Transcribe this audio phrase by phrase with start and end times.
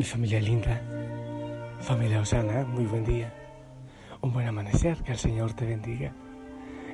[0.00, 0.80] Mi familia linda,
[1.82, 3.30] familia Osana, muy buen día.
[4.22, 6.10] Un buen amanecer, que el Señor te bendiga.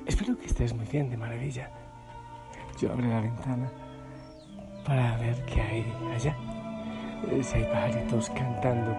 [0.04, 1.70] Espero que estés muy bien, de maravilla.
[2.80, 3.70] Yo abro la ventana
[4.84, 6.36] para ver qué hay allá.
[7.30, 8.96] Eh, si hay pajaritos cantando.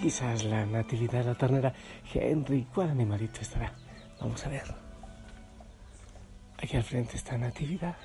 [0.00, 1.74] Quizás la natividad, la ternera.
[2.14, 3.74] Henry, ¿cuál animalito estará?
[4.22, 4.74] Vamos a ver.
[6.62, 7.98] Aquí al frente está Natividad.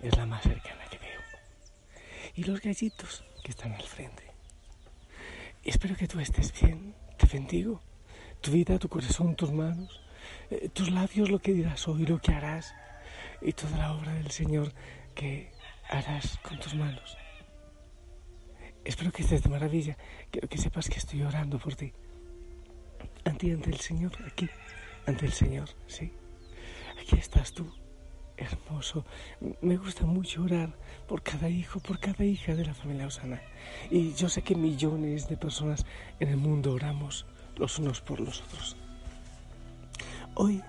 [0.00, 1.20] Es la más cercana que veo.
[2.34, 4.22] Y los gallitos que están al frente.
[5.64, 6.94] Espero que tú estés bien.
[7.16, 7.80] Te bendigo.
[8.40, 10.00] Tu vida, tu corazón, tus manos,
[10.50, 12.74] eh, tus labios, lo que dirás hoy, lo que harás.
[13.40, 14.72] Y toda la obra del Señor
[15.14, 15.52] que
[15.88, 17.16] harás con tus manos.
[18.84, 19.96] Espero que estés de maravilla.
[20.30, 21.92] Quiero que sepas que estoy orando por ti.
[23.24, 24.48] Ante, ante el Señor, aquí,
[25.06, 26.12] ante el Señor, sí.
[27.00, 27.72] Aquí estás tú,
[28.42, 29.04] hermoso.
[29.60, 30.74] Me gusta mucho orar
[31.08, 33.40] por cada hijo, por cada hija de la familia Osana.
[33.90, 35.84] Y yo sé que millones de personas
[36.20, 37.26] en el mundo oramos
[37.56, 38.76] los unos por los otros.
[40.34, 40.62] Hoy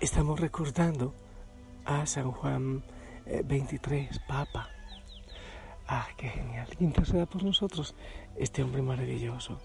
[0.00, 1.14] estamos recordando
[1.84, 2.82] a San Juan
[3.44, 4.68] 23, eh, Papa.
[5.86, 6.68] Ah, qué genial.
[6.76, 7.94] Que interceda por nosotros
[8.36, 9.60] este hombre maravilloso.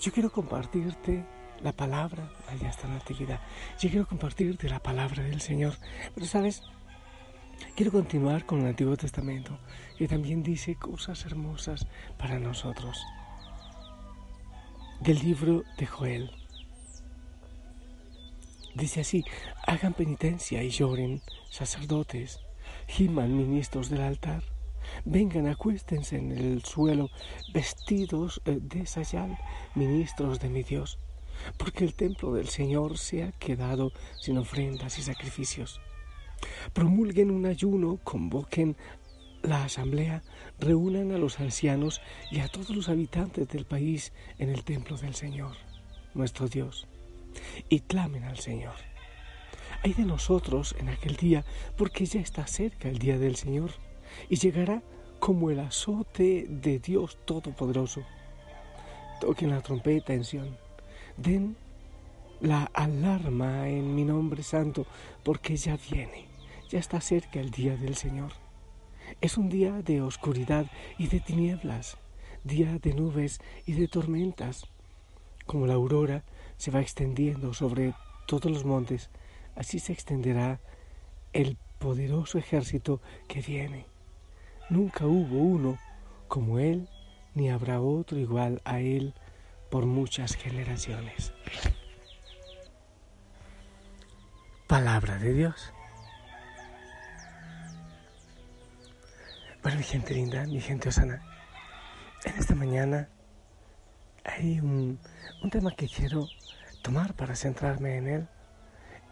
[0.00, 1.24] Yo quiero compartirte
[1.62, 3.40] la palabra, allá está Natividad.
[3.78, 5.74] Yo quiero compartirte la palabra del Señor.
[6.14, 6.62] Pero sabes,
[7.76, 9.58] quiero continuar con el Antiguo Testamento,
[9.96, 13.02] que también dice cosas hermosas para nosotros.
[15.00, 16.30] Del libro de Joel.
[18.74, 19.24] Dice así,
[19.66, 22.40] hagan penitencia y lloren, sacerdotes,
[22.86, 24.42] giman ministros del altar
[25.04, 27.10] Vengan, acuéstense en el suelo,
[27.52, 29.38] vestidos eh, de sayal,
[29.74, 30.98] ministros de mi Dios,
[31.56, 35.80] porque el templo del Señor se ha quedado sin ofrendas y sacrificios.
[36.72, 38.76] Promulguen un ayuno, convoquen
[39.42, 40.22] la asamblea,
[40.58, 42.00] reúnan a los ancianos
[42.30, 45.56] y a todos los habitantes del país en el templo del Señor,
[46.14, 46.86] nuestro Dios,
[47.68, 48.74] y clamen al Señor.
[49.82, 51.44] Hay de nosotros en aquel día,
[51.76, 53.70] porque ya está cerca el día del Señor
[54.28, 54.82] y llegará
[55.20, 58.02] como el azote de Dios Todopoderoso.
[59.20, 60.67] Toquen la trompeta en Sion.
[61.18, 61.56] Den
[62.40, 64.86] la alarma en mi nombre santo,
[65.24, 66.26] porque ya viene,
[66.68, 68.30] ya está cerca el día del Señor.
[69.20, 71.96] Es un día de oscuridad y de tinieblas,
[72.44, 74.68] día de nubes y de tormentas.
[75.44, 76.22] Como la aurora
[76.56, 77.94] se va extendiendo sobre
[78.28, 79.10] todos los montes,
[79.56, 80.60] así se extenderá
[81.32, 83.86] el poderoso ejército que viene.
[84.70, 85.78] Nunca hubo uno
[86.28, 86.88] como Él,
[87.34, 89.14] ni habrá otro igual a Él
[89.70, 91.32] por muchas generaciones.
[94.66, 95.72] Palabra de Dios.
[99.62, 101.22] Bueno, mi gente linda, mi gente osana,
[102.24, 103.08] en esta mañana
[104.24, 104.98] hay un,
[105.42, 106.28] un tema que quiero
[106.82, 108.28] tomar para centrarme en él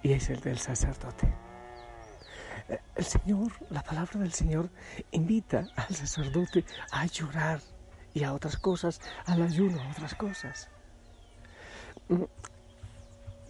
[0.02, 1.32] y es el del sacerdote.
[2.94, 4.70] El Señor, la palabra del Señor
[5.10, 7.60] invita al sacerdote a llorar
[8.16, 10.70] y a otras cosas, al ayuno, a otras cosas.
[12.08, 12.22] Mm,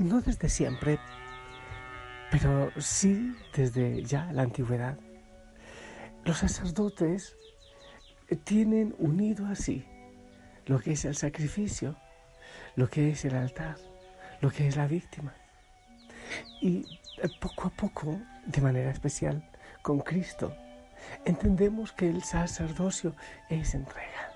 [0.01, 0.99] no desde siempre,
[2.33, 4.99] pero sí desde ya la antigüedad.
[6.25, 7.37] Los sacerdotes
[8.43, 9.87] tienen unido así
[10.65, 11.95] lo que es el sacrificio,
[12.75, 13.77] lo que es el altar,
[14.41, 15.33] lo que es la víctima.
[16.61, 16.85] Y
[17.41, 19.49] poco a poco de manera especial
[19.83, 20.53] con Cristo,
[21.25, 23.15] entendemos que el sacerdocio
[23.49, 24.36] es entrega.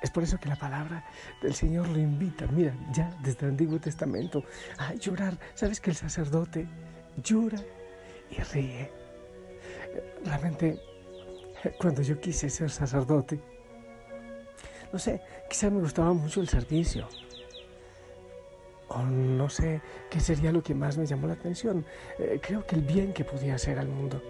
[0.00, 1.04] Es por eso que la palabra
[1.42, 4.44] del Señor lo invita, mira, ya desde el Antiguo Testamento,
[4.78, 5.36] a llorar.
[5.54, 6.68] ¿Sabes que el sacerdote
[7.22, 7.58] llora
[8.30, 8.90] y ríe?
[10.24, 10.78] Realmente,
[11.78, 13.40] cuando yo quise ser sacerdote,
[14.92, 17.08] no sé, quizá me gustaba mucho el servicio,
[18.88, 21.84] o no sé qué sería lo que más me llamó la atención.
[22.18, 24.22] Eh, creo que el bien que podía hacer al mundo.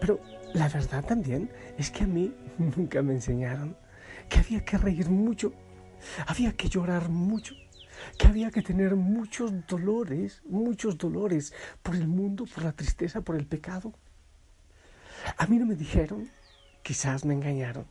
[0.00, 0.20] Pero
[0.54, 3.76] la verdad también es que a mí nunca me enseñaron
[4.28, 5.52] que había que reír mucho,
[6.26, 7.54] había que llorar mucho,
[8.18, 11.52] que había que tener muchos dolores, muchos dolores
[11.82, 13.92] por el mundo, por la tristeza, por el pecado.
[15.36, 16.30] A mí no me dijeron,
[16.82, 17.86] quizás me engañaron,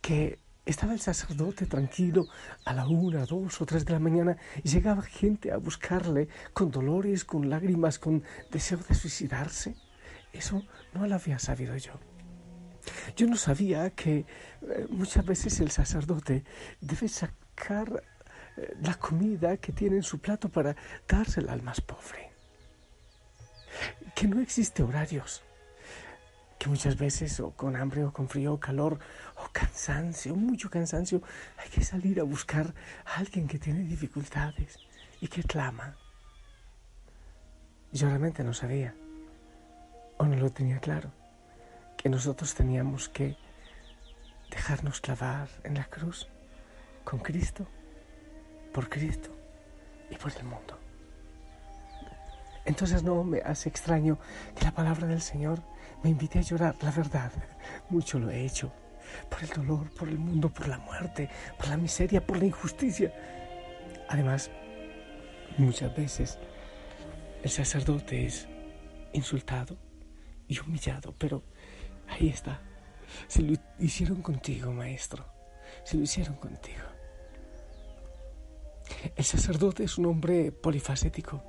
[0.00, 2.26] que estaba el sacerdote tranquilo
[2.64, 6.70] a la una, dos o tres de la mañana y llegaba gente a buscarle con
[6.70, 9.74] dolores, con lágrimas, con deseo de suicidarse.
[10.32, 10.62] Eso
[10.94, 12.11] no lo había sabido yo.
[13.16, 14.24] Yo no sabía que
[14.62, 16.44] eh, muchas veces el sacerdote
[16.80, 18.02] debe sacar
[18.56, 20.74] eh, la comida que tiene en su plato para
[21.06, 22.30] dársela al más pobre.
[24.14, 25.42] Que no existe horarios
[26.58, 29.00] que muchas veces o con hambre o con frío o calor
[29.36, 31.20] o cansancio, mucho cansancio,
[31.58, 32.72] hay que salir a buscar
[33.04, 34.78] a alguien que tiene dificultades
[35.20, 35.96] y que clama.
[37.90, 38.94] Yo realmente no sabía
[40.18, 41.21] o no lo tenía claro
[42.02, 43.36] que nosotros teníamos que
[44.50, 46.28] dejarnos clavar en la cruz
[47.04, 47.64] con Cristo,
[48.72, 49.30] por Cristo
[50.10, 50.78] y por el mundo.
[52.64, 54.18] Entonces no me hace extraño
[54.56, 55.62] que la palabra del Señor
[56.02, 56.76] me invite a llorar.
[56.82, 57.30] La verdad,
[57.88, 58.72] mucho lo he hecho.
[59.30, 63.12] Por el dolor, por el mundo, por la muerte, por la miseria, por la injusticia.
[64.08, 64.50] Además,
[65.56, 66.38] muchas veces
[67.44, 68.48] el sacerdote es
[69.12, 69.76] insultado
[70.48, 71.42] y humillado, pero
[72.12, 72.60] ahí está.
[73.28, 75.24] Si lo hicieron contigo, maestro.
[75.84, 76.82] Si lo hicieron contigo.
[79.16, 81.42] El sacerdote es un hombre polifacético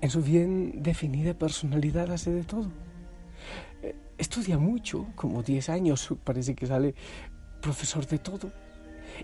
[0.00, 2.70] en su bien definida personalidad hace de todo.
[3.82, 6.94] Eh, estudia mucho, como 10 años, parece que sale
[7.60, 8.52] profesor de todo.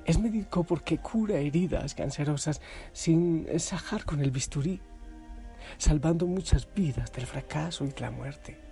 [0.04, 2.60] Es médico porque cura heridas cancerosas
[2.93, 4.81] sin sajar con el bisturí,
[5.76, 8.71] salvando muchas vidas del fracaso y de la muerte.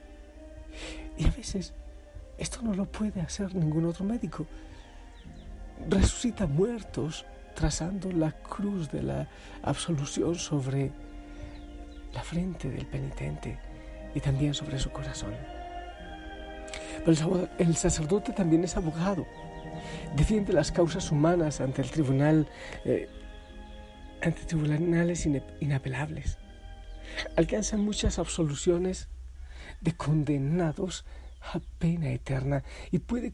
[1.21, 1.75] Y a veces
[2.39, 4.47] esto no lo puede hacer ningún otro médico.
[5.87, 9.29] Resucita muertos trazando la cruz de la
[9.63, 10.91] absolución sobre
[12.15, 13.59] la frente del penitente
[14.15, 15.35] y también sobre su corazón.
[17.05, 19.27] Pero el sacerdote también es abogado,
[20.17, 22.49] defiende las causas humanas ante el tribunal,
[22.87, 23.11] eh,
[24.23, 25.27] ante tribunales
[25.61, 26.39] inapelables.
[27.37, 29.09] Alcanza muchas absoluciones
[29.81, 31.05] de condenados
[31.41, 33.33] a pena eterna y puede,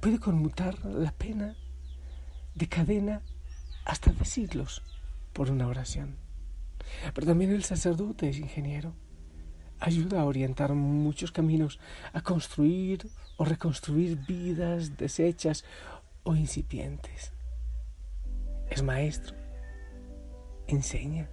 [0.00, 1.56] puede conmutar la pena
[2.54, 3.22] de cadena
[3.84, 4.82] hasta de
[5.32, 6.16] por una oración.
[7.14, 8.94] Pero también el sacerdote es ingeniero.
[9.80, 11.80] Ayuda a orientar muchos caminos,
[12.12, 15.64] a construir o reconstruir vidas deshechas
[16.22, 17.32] o incipientes.
[18.70, 19.36] Es maestro.
[20.68, 21.28] Enseña.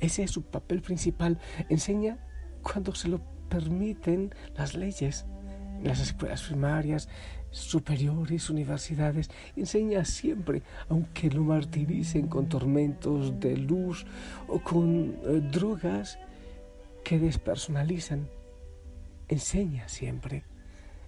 [0.00, 1.38] Ese es su papel principal.
[1.68, 2.18] Enseña
[2.66, 5.24] cuando se lo permiten las leyes
[5.82, 7.08] las escuelas primarias,
[7.50, 14.06] superiores, universidades, enseña siempre, aunque lo martiricen con tormentos de luz
[14.48, 16.18] o con eh, drogas
[17.04, 18.28] que despersonalizan,
[19.28, 20.44] enseña siempre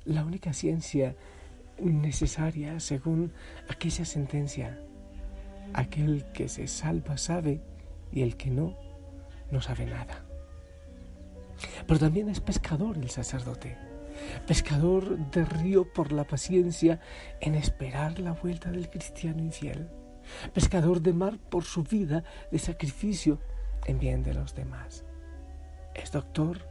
[0.05, 1.17] la única ciencia
[1.79, 3.33] necesaria según
[3.69, 4.81] aquella sentencia.
[5.75, 7.61] Aquel que se salva sabe
[8.11, 8.75] y el que no,
[9.51, 10.28] no sabe nada.
[11.87, 13.77] Pero también es pescador el sacerdote
[14.47, 17.01] pescador de río por la paciencia
[17.41, 19.89] en esperar la vuelta del cristiano infiel,
[20.53, 23.41] pescador de mar por su vida de sacrificio
[23.87, 25.05] en bien de los demás.
[25.95, 26.67] Es doctor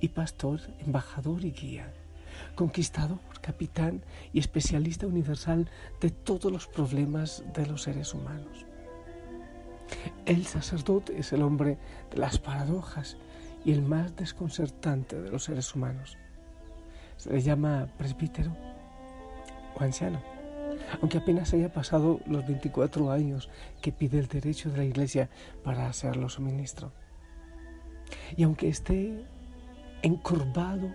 [0.00, 1.92] y pastor, embajador y guía,
[2.54, 5.70] conquistador, capitán y especialista universal
[6.00, 8.66] de todos los problemas de los seres humanos.
[10.26, 11.78] El sacerdote es el hombre
[12.10, 13.16] de las paradojas
[13.68, 16.16] y el más desconcertante de los seres humanos
[17.18, 18.56] se le llama presbítero
[19.78, 20.22] o anciano,
[21.02, 23.50] aunque apenas haya pasado los 24 años
[23.82, 25.28] que pide el derecho de la iglesia
[25.62, 26.92] para hacerlo su ministro.
[28.38, 29.26] Y aunque esté
[30.00, 30.88] encorvado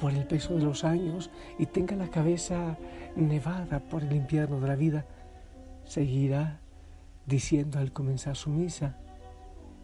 [0.00, 1.30] por el peso de los años
[1.60, 2.76] y tenga la cabeza
[3.14, 5.06] nevada por el invierno de la vida,
[5.84, 6.58] seguirá
[7.24, 8.96] diciendo al comenzar su misa,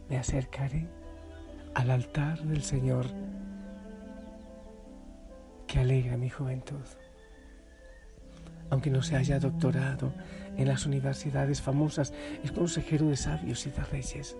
[0.09, 0.89] me acercaré
[1.75, 3.07] al altar del Señor
[5.67, 6.85] que alegra mi juventud.
[8.71, 10.13] Aunque no se haya doctorado
[10.57, 12.13] en las universidades famosas,
[12.43, 14.37] es consejero de sabios y de reyes.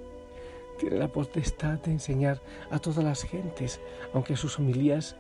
[0.79, 3.81] Tiene la potestad de enseñar a todas las gentes,
[4.15, 5.17] aunque sus homilías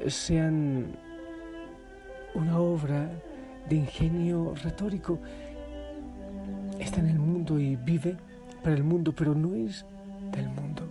[0.00, 0.96] eh, sean
[2.34, 3.10] una obra
[3.68, 5.18] de ingenio retórico.
[6.78, 8.16] Está en el mundo y vive
[8.62, 9.84] para el mundo, pero no es
[10.32, 10.87] del mundo.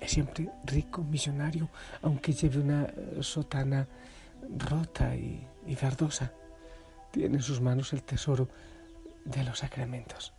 [0.00, 1.68] Es siempre rico, millonario,
[2.02, 3.86] aunque lleve una eh, sotana
[4.58, 6.32] rota y, y verdosa.
[7.10, 8.48] Tiene en sus manos el tesoro
[9.24, 10.32] de los sacramentos.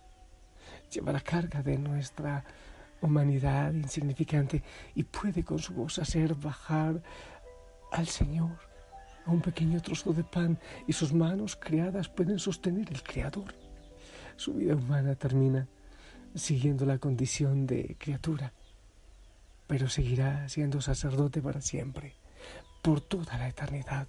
[0.91, 2.43] Lleva la carga de nuestra
[3.01, 4.63] humanidad insignificante
[4.95, 7.01] y puede con su voz hacer bajar
[7.91, 8.57] al Señor
[9.25, 13.53] a un pequeño trozo de pan y sus manos creadas pueden sostener el Creador.
[14.35, 15.67] Su vida humana termina
[16.33, 18.53] siguiendo la condición de criatura
[19.71, 22.17] pero seguirá siendo sacerdote para siempre,
[22.81, 24.05] por toda la eternidad.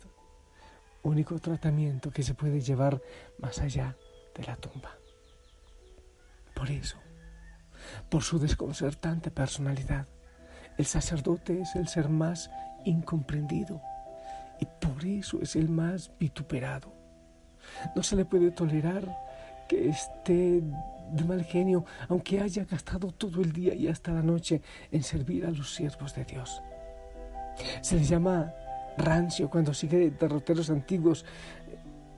[1.05, 3.01] Único tratamiento que se puede llevar
[3.39, 3.97] más allá
[4.35, 4.91] de la tumba.
[6.53, 6.97] Por eso,
[8.11, 10.09] por su desconcertante personalidad,
[10.79, 12.51] El sacerdote es el ser más
[12.85, 13.81] incomprendido
[14.59, 16.93] y por eso es el más vituperado.
[17.95, 19.07] No se le puede tolerar
[19.69, 20.61] que esté
[21.13, 25.47] de mal genio, aunque haya gastado todo el día y hasta la noche en servir
[25.47, 26.63] a los siervos de Dios.
[27.81, 28.53] Se le llama
[28.97, 31.25] rancio cuando sigue derroteros antiguos,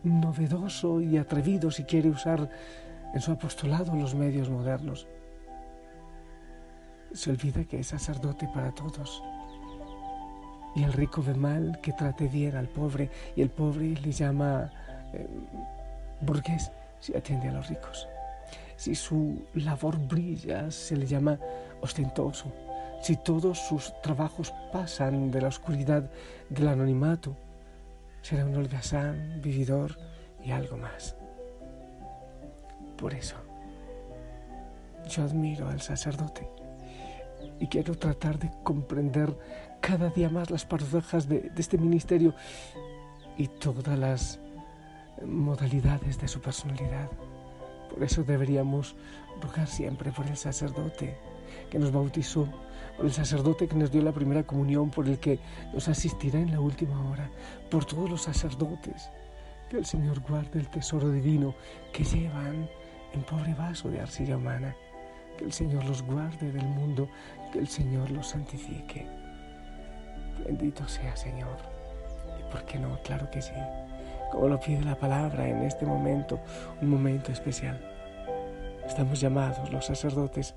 [0.02, 2.48] novedoso y atrevido si quiere usar
[3.14, 5.06] en su apostolado los medios modernos.
[7.12, 9.22] Se olvida que es sacerdote para todos.
[10.74, 14.70] Y el rico ve mal que trate bien al pobre y el pobre le llama
[15.12, 15.28] eh,
[16.20, 18.08] burgués si atiende a los ricos.
[18.76, 21.38] Si su labor brilla, se le llama
[21.80, 22.52] ostentoso.
[23.02, 26.10] Si todos sus trabajos pasan de la oscuridad
[26.48, 27.36] del anonimato,
[28.22, 29.98] será un holgazán, vividor
[30.42, 31.16] y algo más.
[32.96, 33.36] Por eso,
[35.08, 36.48] yo admiro al sacerdote
[37.60, 39.36] y quiero tratar de comprender
[39.80, 42.34] cada día más las paradojas de, de este ministerio
[43.36, 44.40] y todas las
[45.24, 47.10] modalidades de su personalidad.
[47.94, 48.96] Por eso deberíamos
[49.40, 51.16] rogar siempre por el sacerdote
[51.70, 52.48] que nos bautizó,
[52.96, 55.38] por el sacerdote que nos dio la primera comunión, por el que
[55.72, 57.30] nos asistirá en la última hora,
[57.70, 59.10] por todos los sacerdotes.
[59.70, 61.54] Que el Señor guarde el tesoro divino
[61.92, 62.68] que llevan
[63.12, 64.74] en pobre vaso de arcilla humana.
[65.38, 67.08] Que el Señor los guarde del mundo,
[67.52, 69.06] que el Señor los santifique.
[70.44, 71.58] Bendito sea Señor.
[72.40, 72.98] ¿Y por qué no?
[73.04, 73.52] Claro que sí
[74.34, 76.40] como lo pide la palabra en este momento,
[76.82, 77.80] un momento especial.
[78.84, 80.56] Estamos llamados los sacerdotes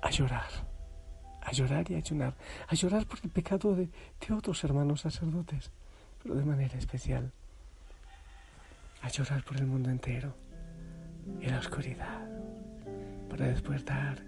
[0.00, 0.48] a llorar,
[1.42, 2.34] a llorar y a ayunar,
[2.66, 3.90] a llorar por el pecado de,
[4.34, 5.70] otros hermanos sacerdotes,
[6.22, 7.30] pero de manera especial,
[9.02, 10.34] a llorar por el mundo entero
[11.42, 12.26] y la oscuridad,
[13.28, 14.24] para después dar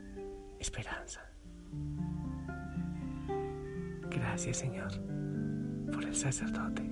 [0.61, 1.23] esperanza.
[4.11, 4.93] Gracias Señor
[5.91, 6.85] por el sacerdote.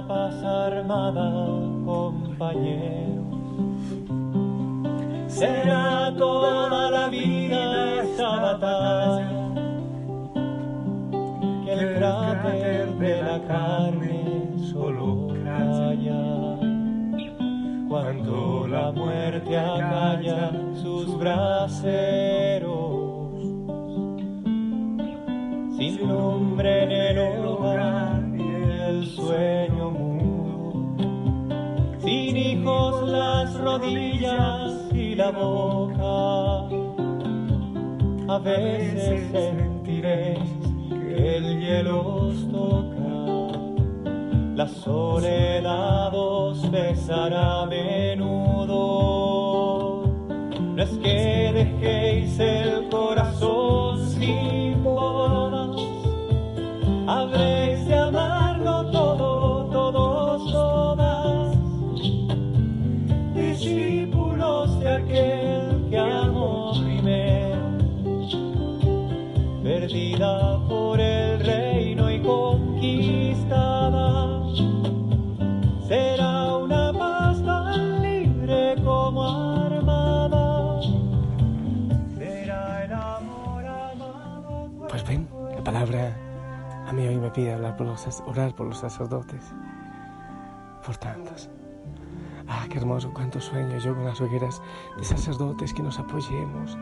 [0.00, 1.30] Una paz armada,
[1.84, 3.26] compañeros.
[5.28, 9.30] Será toda la vida esta batalla.
[11.64, 16.56] Que el cráter de la carne solo calla.
[17.86, 22.80] Cuando la muerte acalla sus braseros
[25.76, 29.79] sin nombre en el hogar y el sueño
[33.70, 36.66] rodillas y la boca.
[38.28, 40.50] A veces sentiréis
[40.88, 43.14] que el hielo os toca,
[44.54, 48.80] la soledad os besará a menudo.
[50.76, 52.69] No es que dejéis el
[84.90, 86.16] Pues ven, la palabra
[86.88, 89.40] a mí hoy me pide hablar por los, orar por los sacerdotes,
[90.84, 91.48] por tantos.
[92.48, 94.60] Ah, qué hermoso, cuánto sueño yo con las hogueras
[94.98, 96.76] de sacerdotes que nos apoyemos.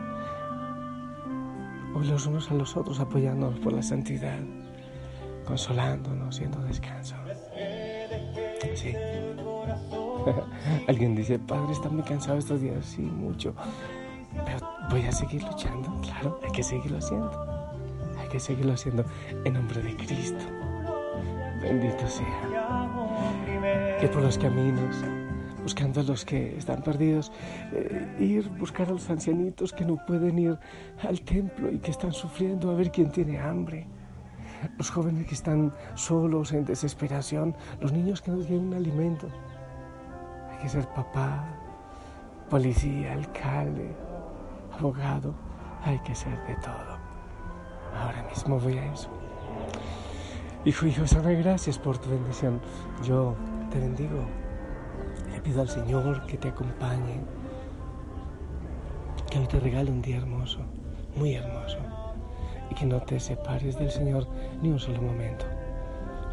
[1.93, 4.39] Hoy los unos a los otros apoyándonos por la santidad,
[5.45, 7.15] consolándonos, siendo descanso.
[8.73, 8.95] Sí.
[10.87, 12.83] Alguien dice, Padre, está muy cansado estos días.
[12.87, 13.53] Sí, mucho.
[14.33, 16.01] Pero voy a seguir luchando.
[16.01, 17.58] Claro, hay que seguirlo haciendo
[18.29, 19.03] que seguirlo haciendo
[19.43, 20.45] en nombre de Cristo.
[21.61, 23.97] Bendito sea.
[23.99, 25.03] Que por los caminos,
[25.61, 27.31] buscando a los que están perdidos,
[27.73, 30.57] eh, ir buscar a los ancianitos que no pueden ir
[31.03, 33.85] al templo y que están sufriendo, a ver quién tiene hambre.
[34.77, 39.27] Los jóvenes que están solos, en desesperación, los niños que no tienen alimento.
[40.51, 41.45] Hay que ser papá,
[42.49, 43.95] policía, alcalde,
[44.77, 45.33] abogado,
[45.83, 46.88] hay que ser de todo.
[48.39, 49.09] Mismo voy a eso.
[50.63, 52.61] Hijo, hijo, sabe gracias por tu bendición.
[53.03, 53.35] Yo
[53.69, 54.23] te bendigo.
[55.29, 57.19] Le pido al Señor que te acompañe,
[59.29, 60.59] que hoy te regale un día hermoso,
[61.17, 61.79] muy hermoso,
[62.71, 64.25] y que no te separes del Señor
[64.61, 65.43] ni un solo momento.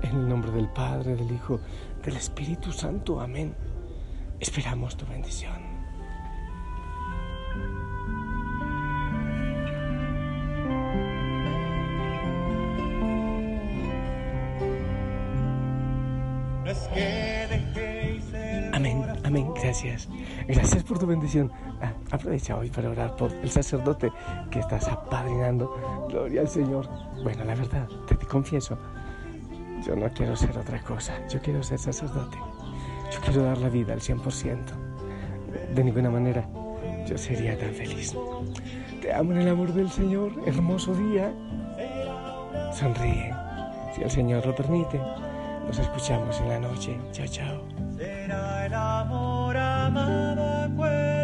[0.02, 1.58] En el nombre del Padre, del Hijo,
[2.04, 3.20] del Espíritu Santo.
[3.20, 3.52] Amén.
[4.38, 5.65] Esperamos tu bendición.
[19.36, 20.08] Amén, gracias.
[20.48, 21.52] Gracias por tu bendición.
[21.82, 24.10] Ah, aprovecha hoy para orar por el sacerdote
[24.50, 26.06] que estás apadrinando.
[26.08, 26.88] Gloria al Señor.
[27.22, 28.78] Bueno, la verdad, te, te confieso,
[29.86, 31.12] yo no quiero ser otra cosa.
[31.28, 32.38] Yo quiero ser sacerdote.
[33.12, 34.58] Yo quiero dar la vida al 100%.
[35.74, 36.48] De ninguna manera
[37.06, 38.16] yo sería tan feliz.
[39.02, 40.32] Te amo en el amor del Señor.
[40.46, 41.30] Hermoso día.
[42.72, 43.34] Sonríe.
[43.94, 44.98] Si el Señor lo permite,
[45.66, 46.96] nos escuchamos en la noche.
[47.12, 47.62] Chao, chao.
[47.96, 51.15] Será el amor amado entero.